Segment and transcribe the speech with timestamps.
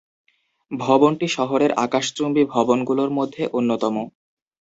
[0.71, 3.95] ভবনটি শহরের আকাশচুম্বী ভবনগুলোর মধ্যে অন্যতম।